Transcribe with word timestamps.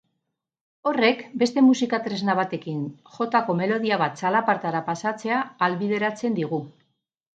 Horrek 0.91 1.19
beste 1.41 1.63
musika 1.65 1.99
tresna 2.07 2.35
batekin 2.39 2.81
jotako 3.17 3.57
melodia 3.61 4.01
bat 4.05 4.17
txalapartara 4.23 4.85
pasatzea 4.89 5.43
ahalbideratzen 5.45 6.41
digu. 6.41 6.65